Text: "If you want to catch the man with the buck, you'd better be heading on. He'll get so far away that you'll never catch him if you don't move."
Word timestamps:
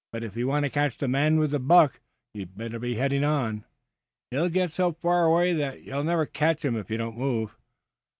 "If 0.13 0.35
you 0.35 0.47
want 0.47 0.63
to 0.65 0.71
catch 0.71 0.97
the 0.97 1.07
man 1.07 1.37
with 1.37 1.51
the 1.51 1.59
buck, 1.59 1.99
you'd 2.33 2.57
better 2.57 2.79
be 2.79 2.95
heading 2.95 3.23
on. 3.23 3.65
He'll 4.31 4.49
get 4.49 4.71
so 4.71 4.93
far 4.93 5.25
away 5.25 5.53
that 5.53 5.83
you'll 5.83 6.03
never 6.03 6.25
catch 6.25 6.65
him 6.65 6.75
if 6.75 6.89
you 6.89 6.97
don't 6.97 7.19
move." 7.19 7.55